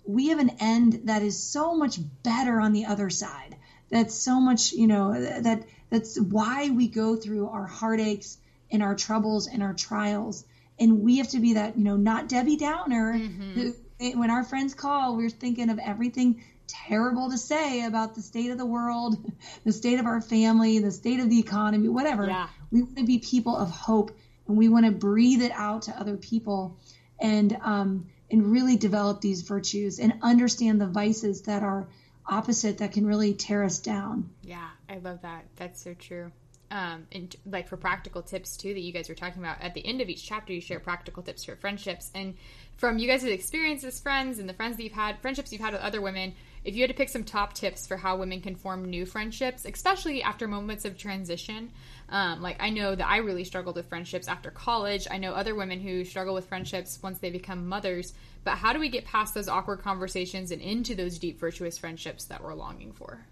[0.04, 3.56] we have an end that is so much better on the other side.
[3.88, 8.36] That's so much, you know, that that's why we go through our heartaches
[8.70, 10.44] and our troubles and our trials.
[10.78, 13.14] And we have to be that, you know, not Debbie Downer.
[13.14, 13.52] Mm-hmm.
[13.52, 18.50] Who, when our friends call, we're thinking of everything terrible to say about the state
[18.50, 19.16] of the world,
[19.64, 22.26] the state of our family, the state of the economy, whatever.
[22.26, 22.48] Yeah.
[22.70, 24.12] We want to be people of hope
[24.46, 26.76] and we want to breathe it out to other people
[27.20, 31.88] and um, and really develop these virtues and understand the vices that are
[32.26, 34.30] opposite that can really tear us down.
[34.42, 35.44] Yeah, I love that.
[35.56, 36.30] That's so true.
[36.70, 39.84] Um, and like for practical tips too that you guys were talking about at the
[39.84, 42.36] end of each chapter, you share practical tips for friendships and
[42.76, 45.72] from you guys' experience as friends and the friends that you've had, friendships you've had
[45.72, 48.54] with other women if you had to pick some top tips for how women can
[48.54, 51.70] form new friendships, especially after moments of transition,
[52.10, 55.06] um, like I know that I really struggled with friendships after college.
[55.10, 58.12] I know other women who struggle with friendships once they become mothers.
[58.44, 62.24] But how do we get past those awkward conversations and into those deep, virtuous friendships
[62.26, 63.24] that we're longing for?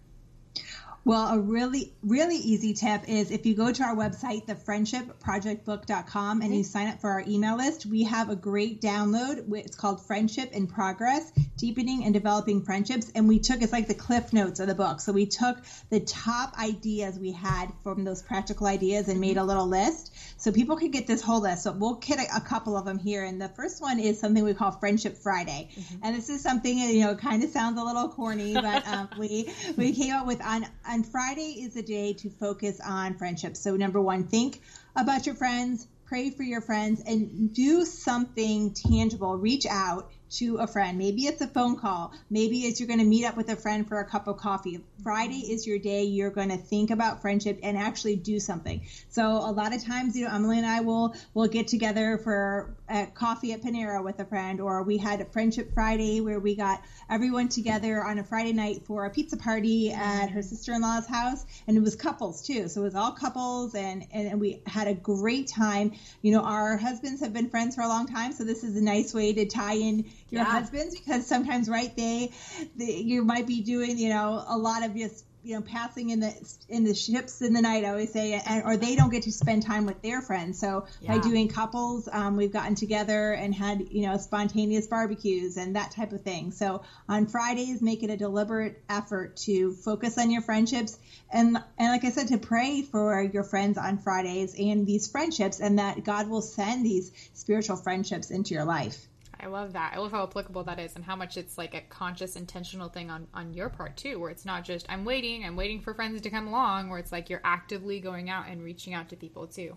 [1.09, 6.55] Well, a really, really easy tip is if you go to our website, thefriendshipprojectbook.com, and
[6.55, 9.51] you sign up for our email list, we have a great download.
[9.57, 13.11] It's called Friendship in Progress Deepening and Developing Friendships.
[13.15, 15.01] And we took, it's like the cliff notes of the book.
[15.01, 15.57] So we took
[15.89, 20.15] the top ideas we had from those practical ideas and made a little list.
[20.37, 21.63] So people could get this whole list.
[21.63, 23.25] So we'll get a, a couple of them here.
[23.25, 25.71] And the first one is something we call Friendship Friday.
[25.75, 26.01] Mm-hmm.
[26.03, 29.51] And this is something, you know, kind of sounds a little corny, but um, we,
[29.79, 33.61] we came up with on, on and Friday is a day to focus on friendships.
[33.61, 34.61] So, number one, think
[34.97, 39.37] about your friends, pray for your friends, and do something tangible.
[39.37, 40.99] Reach out to a friend.
[40.99, 42.13] Maybe it's a phone call.
[42.31, 44.81] Maybe it's you're going to meet up with a friend for a cup of coffee.
[45.03, 46.05] Friday is your day.
[46.05, 48.83] You're going to think about friendship and actually do something.
[49.09, 52.75] So a lot of times, you know, Emily and I will will get together for
[52.89, 56.55] a coffee at Panera with a friend, or we had a friendship Friday where we
[56.55, 61.45] got everyone together on a Friday night for a pizza party at her sister-in-law's house,
[61.67, 62.69] and it was couples too.
[62.69, 65.93] So it was all couples, and and we had a great time.
[66.23, 68.83] You know, our husbands have been friends for a long time, so this is a
[68.83, 70.51] nice way to tie in your yeah.
[70.51, 72.33] husbands because sometimes right they,
[72.77, 76.21] they you might be doing you know a lot of just you know passing in
[76.21, 79.23] the in the ships in the night i always say and, or they don't get
[79.23, 81.15] to spend time with their friends so yeah.
[81.17, 85.91] by doing couples um, we've gotten together and had you know spontaneous barbecues and that
[85.91, 90.43] type of thing so on fridays make it a deliberate effort to focus on your
[90.43, 90.99] friendships
[91.33, 95.61] and and like i said to pray for your friends on fridays and these friendships
[95.61, 99.07] and that god will send these spiritual friendships into your life
[99.41, 99.93] I love that.
[99.95, 103.11] I love how applicable that is and how much it's like a conscious, intentional thing
[103.11, 106.21] on, on your part too, where it's not just I'm waiting, I'm waiting for friends
[106.21, 109.47] to come along, where it's like you're actively going out and reaching out to people
[109.47, 109.77] too.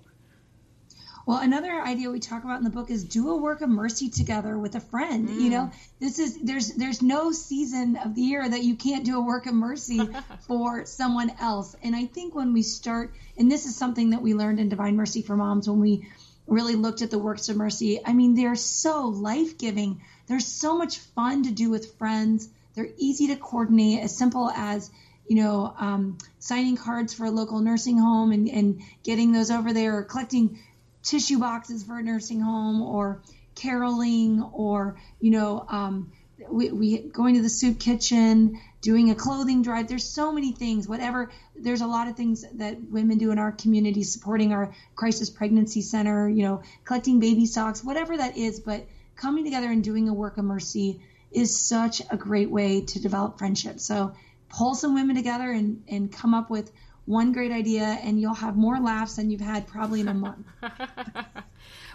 [1.26, 4.10] Well, another idea we talk about in the book is do a work of mercy
[4.10, 5.30] together with a friend.
[5.30, 5.39] Mm.
[5.39, 9.17] You know, this is there's there's no season of the year that you can't do
[9.17, 10.10] a work of mercy
[10.47, 11.76] for someone else.
[11.84, 14.95] And I think when we start, and this is something that we learned in Divine
[14.95, 16.08] Mercy for Moms when we
[16.48, 18.00] really looked at the works of mercy.
[18.06, 20.02] I mean, they're so life giving.
[20.28, 22.50] They're so much fun to do with friends.
[22.76, 24.90] They're easy to coordinate, as simple as
[25.28, 29.72] you know, um, signing cards for a local nursing home and, and getting those over
[29.72, 30.60] there, or collecting
[31.04, 33.22] tissue boxes for a nursing home, or
[33.56, 36.12] caroling, or you know, um,
[36.50, 39.88] we, we going to the soup kitchen, doing a clothing drive.
[39.88, 40.88] There's so many things.
[40.88, 41.32] Whatever.
[41.56, 45.82] There's a lot of things that women do in our community, supporting our crisis pregnancy
[45.82, 46.28] center.
[46.28, 48.60] You know, collecting baby socks, whatever that is.
[48.60, 53.00] But coming together and doing a work of mercy is such a great way to
[53.00, 53.80] develop friendship.
[53.80, 54.13] So
[54.50, 56.72] pull some women together and and come up with
[57.06, 60.46] one great idea, and you'll have more laughs than you've had probably in a month.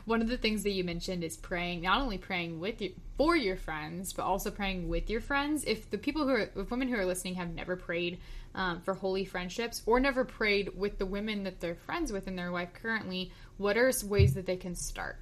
[0.06, 3.36] one of the things that you mentioned is praying not only praying with you for
[3.36, 6.88] your friends but also praying with your friends if the people who are if women
[6.88, 8.18] who are listening have never prayed
[8.54, 12.36] um, for holy friendships or never prayed with the women that they're friends with in
[12.36, 15.18] their life currently what are ways that they can start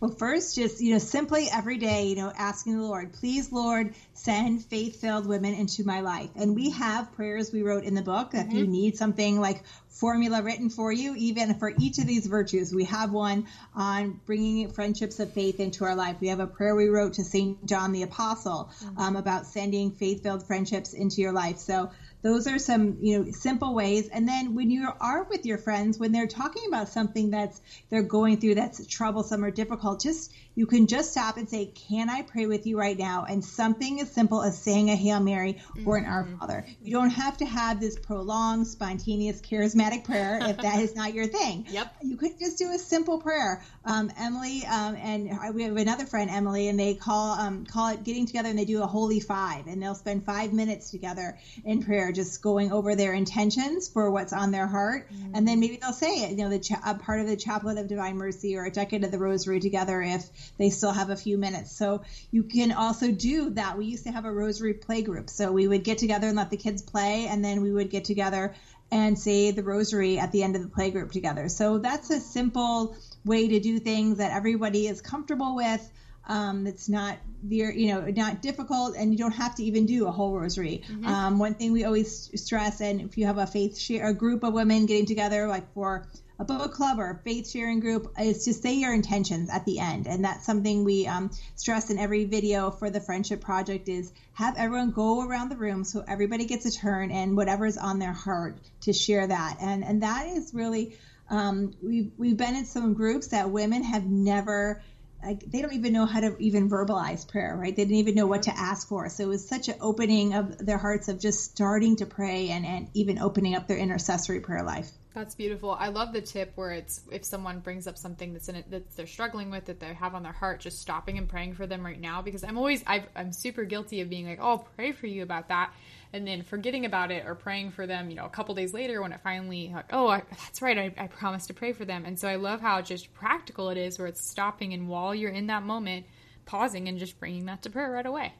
[0.00, 3.94] well, first, just, you know, simply every day, you know, asking the Lord, please, Lord,
[4.14, 6.30] send faith filled women into my life.
[6.36, 8.30] And we have prayers we wrote in the book.
[8.30, 8.48] Mm-hmm.
[8.48, 8.72] If you mm-hmm.
[8.72, 13.12] need something like formula written for you, even for each of these virtues, we have
[13.12, 16.16] one on bringing friendships of faith into our life.
[16.20, 17.66] We have a prayer we wrote to St.
[17.66, 18.98] John the Apostle mm-hmm.
[18.98, 21.58] um, about sending faith filled friendships into your life.
[21.58, 21.90] So,
[22.22, 25.98] those are some you know simple ways and then when you are with your friends
[25.98, 30.66] when they're talking about something that's they're going through that's troublesome or difficult just you
[30.66, 34.10] can just stop and say can i pray with you right now and something as
[34.10, 35.88] simple as saying a hail mary mm-hmm.
[35.88, 36.36] or an our mm-hmm.
[36.36, 41.14] father you don't have to have this prolonged spontaneous charismatic prayer if that is not
[41.14, 45.62] your thing yep you could just do a simple prayer um, emily um, and we
[45.62, 48.82] have another friend emily and they call um, call it getting together and they do
[48.82, 53.12] a holy five and they'll spend five minutes together in prayer just going over their
[53.12, 55.10] intentions for what's on their heart.
[55.12, 55.34] Mm-hmm.
[55.34, 57.78] And then maybe they'll say it, you know, the cha- a part of the Chaplet
[57.78, 61.16] of Divine Mercy or a decade of the Rosary together if they still have a
[61.16, 61.76] few minutes.
[61.76, 63.76] So you can also do that.
[63.76, 65.30] We used to have a Rosary play group.
[65.30, 68.04] So we would get together and let the kids play, and then we would get
[68.04, 68.54] together
[68.90, 71.48] and say the Rosary at the end of the play group together.
[71.48, 75.90] So that's a simple way to do things that everybody is comfortable with
[76.28, 80.10] um, it's not you know not difficult, and you don't have to even do a
[80.10, 80.82] whole rosary.
[80.86, 81.06] Mm-hmm.
[81.06, 84.44] Um, one thing we always stress, and if you have a faith share, a group
[84.44, 86.06] of women getting together, like for
[86.38, 89.78] a book club or a faith sharing group is to say your intentions at the
[89.78, 94.12] end and that's something we um, stress in every video for the friendship project is
[94.32, 98.12] have everyone go around the room so everybody gets a turn and whatever's on their
[98.12, 100.96] heart to share that and and that is really
[101.30, 104.80] um, we've, we've been in some groups that women have never
[105.22, 107.74] like they don't even know how to even verbalize prayer, right?
[107.74, 109.08] They didn't even know what to ask for.
[109.08, 112.64] So it was such an opening of their hearts of just starting to pray and,
[112.64, 114.88] and even opening up their intercessory prayer life.
[115.18, 115.72] That's beautiful.
[115.72, 118.94] I love the tip where it's if someone brings up something that's in it that
[118.94, 121.84] they're struggling with that they have on their heart, just stopping and praying for them
[121.84, 122.22] right now.
[122.22, 125.48] Because I'm always i am super guilty of being like, oh, pray for you about
[125.48, 125.72] that,
[126.12, 128.10] and then forgetting about it or praying for them.
[128.10, 130.94] You know, a couple days later when it finally like, oh, I, that's right, I,
[130.96, 132.04] I promised to pray for them.
[132.04, 135.32] And so I love how just practical it is, where it's stopping and while you're
[135.32, 136.06] in that moment,
[136.44, 138.34] pausing and just bringing that to prayer right away.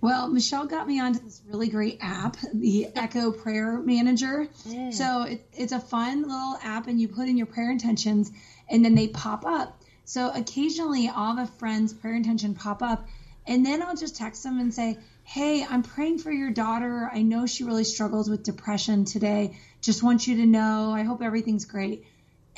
[0.00, 4.48] Well, Michelle got me onto this really great app, the Echo Prayer Manager.
[4.66, 4.92] Mm.
[4.92, 8.30] So it, it's a fun little app, and you put in your prayer intentions,
[8.68, 9.80] and then they pop up.
[10.04, 13.06] So occasionally, all the friends' prayer intention pop up,
[13.46, 17.10] and then I'll just text them and say, "Hey, I'm praying for your daughter.
[17.12, 19.56] I know she really struggles with depression today.
[19.80, 20.92] Just want you to know.
[20.92, 22.04] I hope everything's great."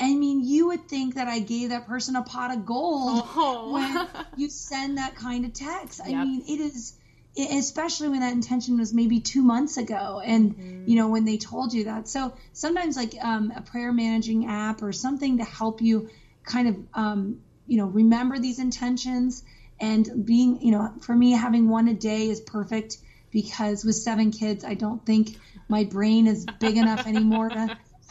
[0.00, 3.72] I mean, you would think that I gave that person a pot of gold oh.
[3.72, 6.00] when you send that kind of text.
[6.04, 6.16] Yep.
[6.16, 6.94] I mean, it is
[7.36, 10.88] especially when that intention was maybe two months ago and mm-hmm.
[10.88, 14.82] you know when they told you that so sometimes like um, a prayer managing app
[14.82, 16.10] or something to help you
[16.44, 19.42] kind of um, you know remember these intentions
[19.80, 22.98] and being you know for me having one a day is perfect
[23.32, 25.36] because with seven kids, I don't think
[25.68, 27.78] my brain is big enough anymore to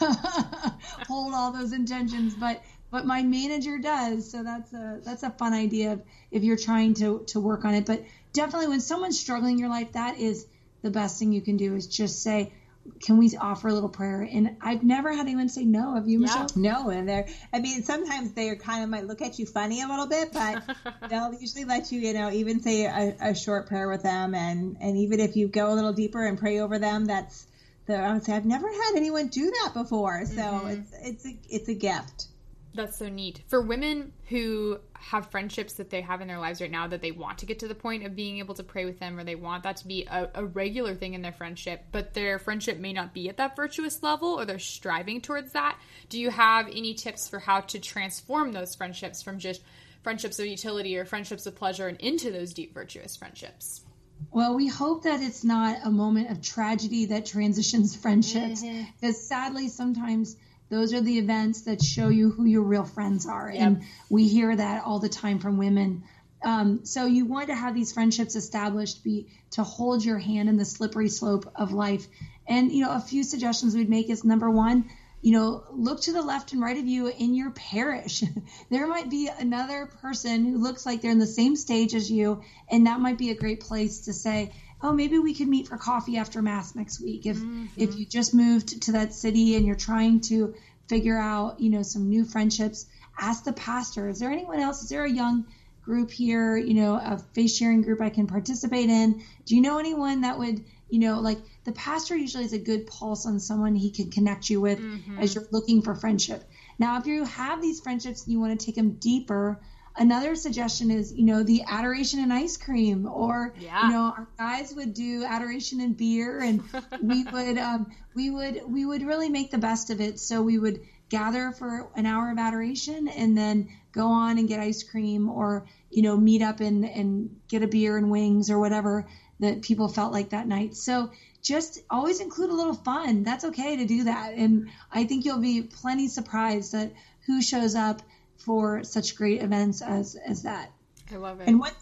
[1.08, 2.34] hold all those intentions.
[2.34, 5.98] But but my manager does, so that's a that's a fun idea if,
[6.30, 7.86] if you're trying to to work on it.
[7.86, 10.46] But definitely, when someone's struggling in your life, that is
[10.82, 12.52] the best thing you can do is just say,
[13.00, 14.28] can we offer a little prayer?
[14.30, 15.94] And I've never had anyone say no.
[15.94, 16.48] Have you, Michelle?
[16.54, 19.86] No, and they're, I mean, sometimes they kind of might look at you funny a
[19.86, 20.62] little bit, but
[21.08, 24.34] they'll usually let you, you know, even say a, a, short prayer with them.
[24.34, 27.46] And, and even if you go a little deeper and pray over them, that's
[27.86, 30.24] the, I would say, I've never had anyone do that before.
[30.26, 30.68] So mm-hmm.
[30.68, 32.26] it's, it's a, it's a gift.
[32.74, 33.42] That's so neat.
[33.48, 37.10] For women who have friendships that they have in their lives right now that they
[37.10, 39.34] want to get to the point of being able to pray with them or they
[39.34, 42.92] want that to be a, a, regular thing in their friendship, but their friendship may
[42.92, 45.78] not be at that virtuous level or they're striving towards that.
[46.08, 49.60] Do you have any tips for how to transform those friendships from just
[50.02, 53.82] friendships of utility or friendships of pleasure and into those deep virtuous friendships?
[54.30, 58.62] Well, we hope that it's not a moment of tragedy that transitions friendships.
[58.62, 59.10] Because mm-hmm.
[59.10, 60.36] sadly, sometimes
[60.72, 63.50] those are the events that show you who your real friends are.
[63.52, 63.60] Yep.
[63.60, 66.04] And we hear that all the time from women.
[66.42, 70.56] Um, so you want to have these friendships established be to hold your hand in
[70.56, 72.06] the slippery slope of life.
[72.48, 74.86] And you know, a few suggestions we'd make is number one,
[75.20, 78.24] you know, look to the left and right of you in your parish.
[78.70, 82.42] there might be another person who looks like they're in the same stage as you,
[82.70, 84.52] and that might be a great place to say,
[84.82, 87.26] oh, maybe we could meet for coffee after mass next week.
[87.26, 87.66] If mm-hmm.
[87.76, 90.54] if you just moved to that city and you're trying to
[90.88, 92.86] figure out, you know, some new friendships,
[93.18, 94.08] ask the pastor.
[94.08, 94.82] Is there anyone else?
[94.82, 95.46] Is there a young
[95.82, 99.22] group here, you know, a faith sharing group I can participate in?
[99.46, 102.86] Do you know anyone that would, you know, like the pastor usually has a good
[102.86, 105.18] pulse on someone he can connect you with mm-hmm.
[105.18, 106.44] as you're looking for friendship.
[106.78, 109.60] Now, if you have these friendships and you want to take them deeper,
[109.96, 113.86] Another suggestion is, you know, the adoration and ice cream, or yeah.
[113.86, 116.62] you know, our guys would do adoration and beer, and
[117.02, 120.18] we would, um, we would, we would really make the best of it.
[120.18, 124.60] So we would gather for an hour of adoration, and then go on and get
[124.60, 128.58] ice cream, or you know, meet up and and get a beer and wings or
[128.58, 129.06] whatever
[129.40, 130.74] that people felt like that night.
[130.74, 131.10] So
[131.42, 133.24] just always include a little fun.
[133.24, 136.92] That's okay to do that, and I think you'll be plenty surprised at
[137.26, 138.00] who shows up
[138.42, 140.70] for such great events as as that.
[141.12, 141.48] I love it.
[141.48, 141.72] And one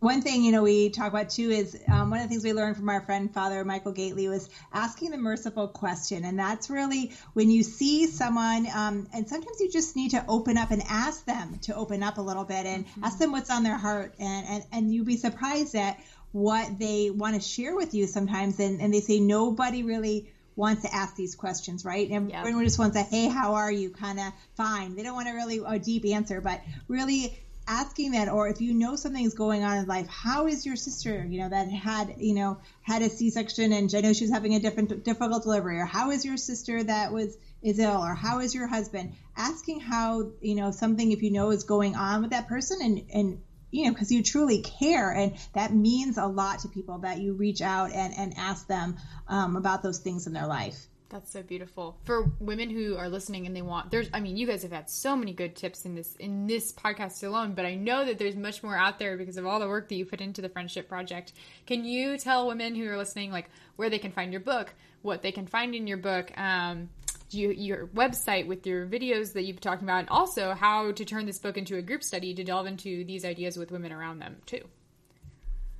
[0.00, 2.52] one thing you know we talk about too is um, one of the things we
[2.52, 7.12] learned from our friend Father Michael Gaitley was asking the merciful question, and that's really
[7.34, 11.24] when you see someone, um, and sometimes you just need to open up and ask
[11.26, 13.04] them to open up a little bit and mm-hmm.
[13.04, 16.00] ask them what's on their heart, and and and you'll be surprised at
[16.32, 20.82] what they want to share with you sometimes, and and they say nobody really wants
[20.82, 22.08] to ask these questions, right?
[22.10, 22.40] And yep.
[22.40, 23.90] everyone just wants a hey, how are you?
[23.90, 24.96] Kind of fine.
[24.96, 27.38] They don't want a really a deep answer, but really
[27.70, 31.24] asking that or if you know something's going on in life how is your sister
[31.28, 34.58] you know that had you know had a c-section and i know she's having a
[34.58, 38.54] different difficult delivery or how is your sister that was is ill or how is
[38.54, 42.48] your husband asking how you know something if you know is going on with that
[42.48, 45.10] person and and you know, because you truly care.
[45.10, 48.96] And that means a lot to people that you reach out and, and ask them
[49.28, 50.86] um, about those things in their life.
[51.10, 51.98] That's so beautiful.
[52.04, 54.88] For women who are listening and they want there's I mean you guys have had
[54.88, 58.36] so many good tips in this in this podcast alone, but I know that there's
[58.36, 60.88] much more out there because of all the work that you put into the friendship
[60.88, 61.32] project.
[61.66, 65.20] Can you tell women who are listening like where they can find your book, what
[65.20, 66.88] they can find in your book, um,
[67.34, 71.26] you, your website with your videos that you've talked about, and also how to turn
[71.26, 74.36] this book into a group study to delve into these ideas with women around them
[74.46, 74.62] too.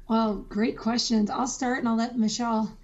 [0.08, 1.30] Well, great questions.
[1.30, 2.76] I'll start and I'll let Michele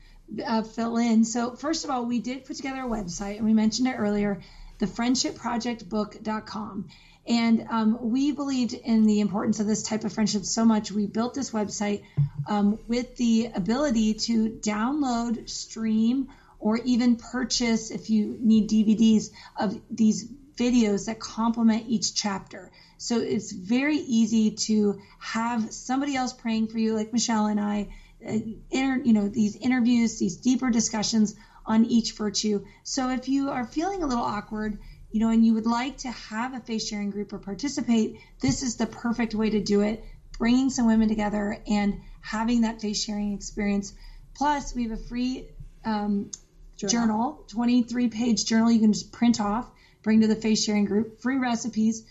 [0.45, 1.25] uh, fill in.
[1.25, 4.41] So, first of all, we did put together a website, and we mentioned it earlier,
[4.79, 6.89] thefriendshipprojectbook.com.
[7.29, 11.07] And um, we believed in the importance of this type of friendship so much, we
[11.07, 12.05] built this website
[12.47, 19.79] um, with the ability to download, stream, or even purchase if you need DVDs of
[19.91, 22.71] these videos that complement each chapter.
[22.99, 27.89] So it's very easy to have somebody else praying for you, like Michele and I,
[28.27, 28.39] uh,
[28.71, 31.35] inter, you know, these interviews, these deeper discussions
[31.67, 32.65] on each virtue.
[32.85, 34.79] So if you are feeling a little awkward,
[35.11, 38.63] you know, and you would like to have a faith sharing group or participate, this
[38.63, 40.05] is the perfect way to do it.
[40.39, 43.95] Bringing some women together and having that faith sharing experience.
[44.35, 45.47] Plus, we have a free
[45.85, 46.31] um,
[46.77, 46.91] journal.
[46.91, 49.71] journal, 23 page journal you can just print off,
[50.03, 52.05] bring to the face sharing group, free recipes,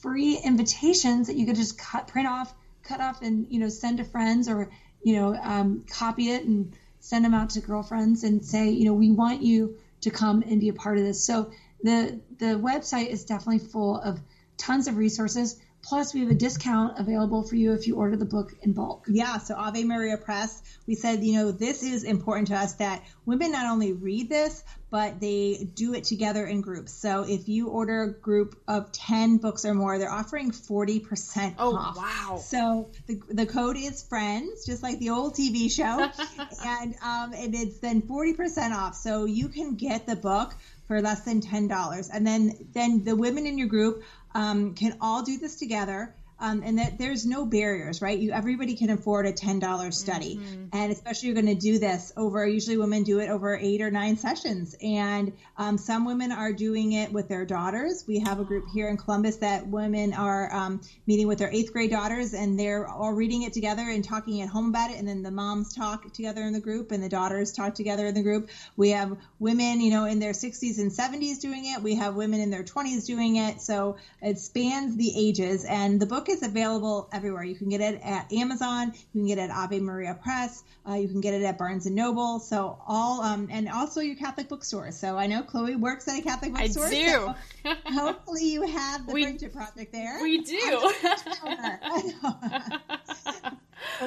[0.00, 3.98] free invitations that you could just cut, print off, cut off, and you know send
[3.98, 4.70] to friends or
[5.02, 8.94] you know um, copy it and send them out to girlfriends and say you know
[8.94, 11.24] we want you to come and be a part of this.
[11.24, 11.50] So
[11.82, 14.20] the the website is definitely full of
[14.56, 15.56] tons of resources.
[15.88, 19.04] Plus, we have a discount available for you if you order the book in bulk.
[19.06, 23.04] Yeah, so Ave Maria Press, we said, you know, this is important to us that
[23.24, 26.92] women not only read this, but they do it together in groups.
[26.92, 31.76] So if you order a group of 10 books or more, they're offering 40% oh,
[31.76, 31.96] off.
[31.96, 32.38] wow.
[32.38, 35.84] So the, the code is friends, just like the old TV show.
[36.64, 38.96] and, um, and it's then 40% off.
[38.96, 40.52] So you can get the book
[40.88, 42.10] for less than $10.
[42.12, 44.04] And then, then the women in your group
[44.36, 46.14] um, can all do this together.
[46.38, 48.18] Um, and that there's no barriers, right?
[48.18, 50.64] You everybody can afford a ten dollars study, mm-hmm.
[50.72, 52.46] and especially you're going to do this over.
[52.46, 56.92] Usually, women do it over eight or nine sessions, and um, some women are doing
[56.92, 58.04] it with their daughters.
[58.06, 61.72] We have a group here in Columbus that women are um, meeting with their eighth
[61.72, 65.08] grade daughters, and they're all reading it together and talking at home about it, and
[65.08, 68.22] then the moms talk together in the group, and the daughters talk together in the
[68.22, 68.50] group.
[68.76, 71.82] We have women, you know, in their 60s and 70s doing it.
[71.82, 73.60] We have women in their 20s doing it.
[73.60, 77.44] So it spans the ages, and the book book is available everywhere.
[77.44, 78.92] You can get it at Amazon.
[79.12, 80.64] You can get it at Ave Maria Press.
[80.88, 82.38] Uh, you can get it at Barnes and Noble.
[82.40, 84.90] So all, um, and also your Catholic bookstore.
[84.92, 86.86] So I know Chloe works at a Catholic bookstore.
[86.86, 87.34] I do.
[87.64, 90.22] So hopefully you have the we, Friendship Project there.
[90.22, 90.54] We do.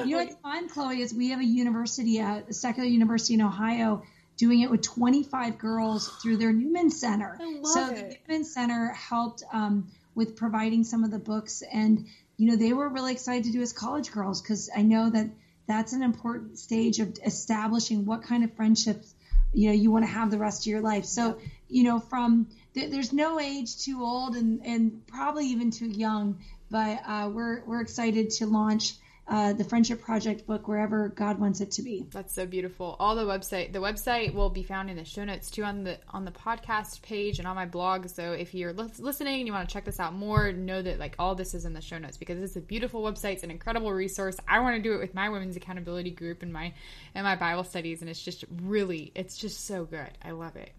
[0.04, 4.02] you know what's fun, Chloe, is we have a university, a secular university in Ohio
[4.36, 7.38] doing it with 25 girls through their Newman Center.
[7.62, 7.94] so it.
[7.94, 9.88] the Newman Center helped um,
[10.20, 11.62] with providing some of the books.
[11.72, 12.06] And
[12.36, 15.28] you know they were really excited to do as college girls because i know that
[15.66, 19.14] that's an important stage of establishing what kind of friendships
[19.52, 21.04] you know you want to have the rest of your life.
[21.04, 26.38] So you know from there's no age too old and and probably even too young
[26.70, 28.94] but uh, we're we're excited to launch
[29.30, 32.04] uh, the Friendship Project book wherever God wants it to be.
[32.10, 32.96] That's so beautiful.
[32.98, 35.98] All the website, the website will be found in the show notes too on the
[36.08, 38.08] on the podcast page and on my blog.
[38.08, 40.98] So if you're li- listening and you want to check this out more, know that
[40.98, 43.34] like all this is in the show notes because it's a beautiful website.
[43.34, 44.36] It's an incredible resource.
[44.48, 46.74] I want to do it with my women's accountability group and my
[47.14, 50.10] and my Bible studies, and it's just really, it's just so good.
[50.24, 50.72] I love it.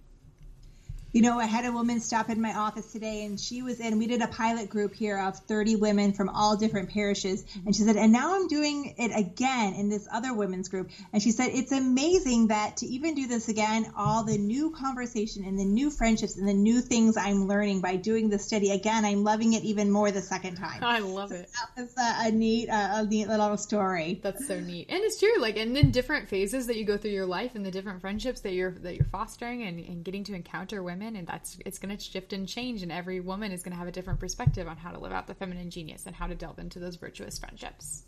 [1.14, 3.98] You know, I had a woman stop in my office today and she was in,
[3.98, 7.44] we did a pilot group here of 30 women from all different parishes.
[7.66, 10.90] And she said, and now I'm doing it again in this other women's group.
[11.12, 15.44] And she said, it's amazing that to even do this again, all the new conversation
[15.44, 19.04] and the new friendships and the new things I'm learning by doing the study again,
[19.04, 20.82] I'm loving it even more the second time.
[20.82, 21.50] I love so it.
[21.76, 24.22] That was a, a neat, uh, a neat little story.
[24.24, 24.88] That's so neat.
[24.88, 25.42] And it's true.
[25.42, 28.40] Like, and then different phases that you go through your life and the different friendships
[28.42, 31.80] that you're, that you're fostering and, and getting to encounter women women and that's it's
[31.80, 34.68] going to shift and change and every woman is going to have a different perspective
[34.68, 37.40] on how to live out the feminine genius and how to delve into those virtuous
[37.40, 38.04] friendships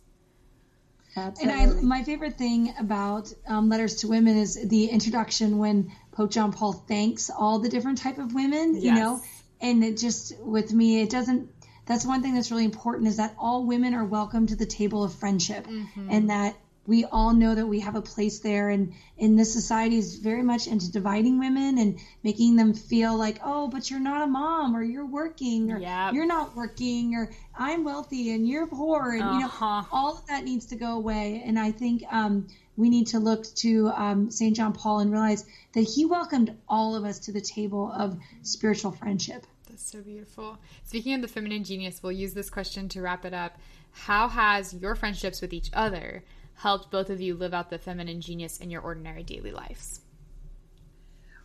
[1.15, 1.63] Absolutely.
[1.63, 6.31] And I, my favorite thing about um, letters to women is the introduction when Pope
[6.31, 8.83] John Paul thanks all the different type of women, yes.
[8.83, 9.21] you know,
[9.61, 11.51] and it just with me, it doesn't.
[11.85, 15.03] That's one thing that's really important is that all women are welcome to the table
[15.03, 16.07] of friendship, mm-hmm.
[16.09, 16.55] and that
[16.85, 20.43] we all know that we have a place there and in this society is very
[20.43, 24.75] much into dividing women and making them feel like oh but you're not a mom
[24.75, 26.13] or you're working or yep.
[26.13, 29.33] you're not working or i'm wealthy and you're poor and uh-huh.
[29.33, 29.83] you know uh-huh.
[29.91, 33.45] all of that needs to go away and i think um, we need to look
[33.55, 37.41] to um, st john paul and realize that he welcomed all of us to the
[37.41, 42.49] table of spiritual friendship that's so beautiful speaking of the feminine genius we'll use this
[42.49, 43.57] question to wrap it up
[43.93, 46.23] how has your friendships with each other
[46.55, 50.02] helped both of you live out the feminine genius in your ordinary daily lives?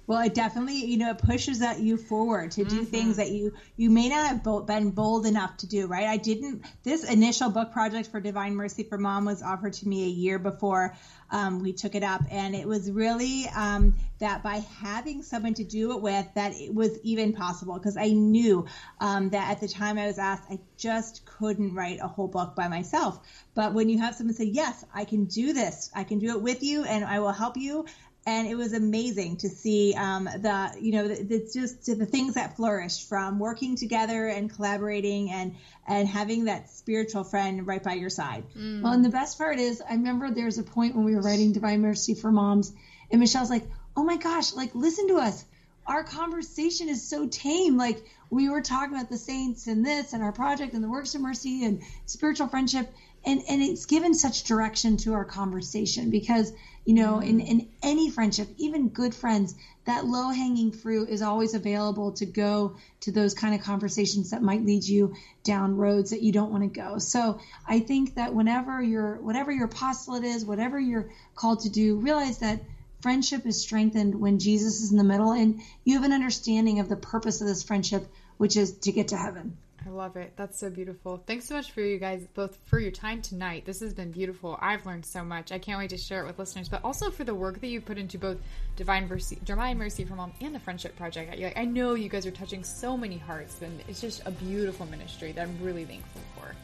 [0.09, 2.84] Well, it definitely, you know, it pushes that you forward to do mm-hmm.
[2.84, 6.06] things that you you may not have been bold enough to do, right?
[6.06, 6.64] I didn't.
[6.82, 10.38] This initial book project for Divine Mercy for Mom was offered to me a year
[10.38, 10.96] before
[11.30, 15.64] um, we took it up, and it was really um, that by having someone to
[15.64, 18.64] do it with, that it was even possible because I knew
[19.00, 22.56] um, that at the time I was asked, I just couldn't write a whole book
[22.56, 23.20] by myself.
[23.54, 25.90] But when you have someone say, "Yes, I can do this.
[25.94, 27.84] I can do it with you, and I will help you,"
[28.28, 32.56] and it was amazing to see um, the you know it's just the things that
[32.56, 35.56] flourished from working together and collaborating and
[35.86, 38.44] and having that spiritual friend right by your side.
[38.54, 38.82] Mm.
[38.82, 41.52] Well, and the best part is, I remember there's a point when we were writing
[41.52, 42.70] Divine Mercy for Moms,
[43.10, 43.66] and Michele's like,
[43.96, 45.46] "Oh my gosh, like listen to us."
[45.86, 47.78] Our conversation is so tame.
[47.78, 51.14] Like we were talking about the saints and this and our project and the works
[51.14, 52.92] of mercy and spiritual friendship
[53.24, 56.52] and and it's given such direction to our conversation because
[56.89, 61.53] you know in in any friendship even good friends that low hanging fruit is always
[61.53, 65.12] available to go to those kind of conversations that might lead you
[65.45, 66.97] down roads that you don't want to go.
[66.97, 67.36] So
[67.66, 72.39] i think that whenever your whatever your apostolate is whatever you're called to do realize
[72.39, 72.59] that
[73.03, 76.89] friendship is strengthened when jesus is in the middle and you have an understanding of
[76.89, 78.03] the purpose of this friendship
[78.39, 79.53] which is to get to heaven
[79.89, 80.34] I love it.
[80.36, 81.22] That's so beautiful.
[81.26, 83.64] Thanks so much for you guys both for your time tonight.
[83.64, 84.59] This has been beautiful.
[84.61, 85.51] I've learned so much.
[85.51, 87.80] I can't wait to share it with listeners, but also for the work that you
[87.80, 88.36] put into both
[88.76, 91.34] Divine Mercy, Divine Mercy for Mom and the Friendship Project.
[91.57, 95.32] I know you guys are touching so many hearts, and it's just a beautiful ministry
[95.32, 96.55] that I'm really thankful for.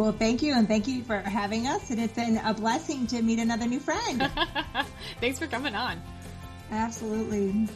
[0.00, 1.90] Well, thank you, and thank you for having us.
[1.90, 4.30] And it's been a blessing to meet another new friend.
[5.20, 6.02] Thanks for coming on.
[6.70, 7.68] Absolutely.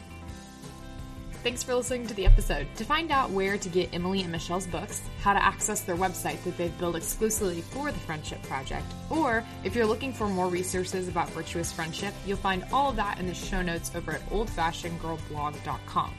[1.43, 2.67] Thanks for listening to the episode.
[2.75, 6.43] To find out where to get Emily and Michele's books, how to access their website
[6.43, 11.07] that they've built exclusively for the Friendship Project, or if you're looking for more resources
[11.07, 16.13] about virtuous friendship, you'll find all of that in the show notes over at oldfashionedgirlblog.com.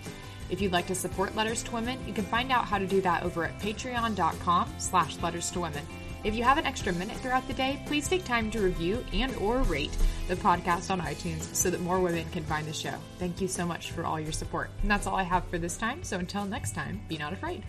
[0.50, 3.00] If you'd like to support Letters to Women, you can find out how to do
[3.02, 5.86] that over at patreon.com slash letters to women.
[6.24, 9.34] If you have an extra minute throughout the day, please take time to review and
[9.36, 9.90] or rate
[10.28, 12.94] the podcast on iTunes so that more women can find the show.
[13.18, 14.70] Thank you so much for all your support.
[14.82, 16.04] And that's all I have for this time.
[16.04, 17.64] So until next time, be not afraid.